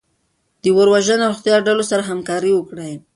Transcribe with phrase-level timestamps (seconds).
[0.61, 2.93] د اور وژنې او روغتیایي ډلو سره همکاري وکړئ.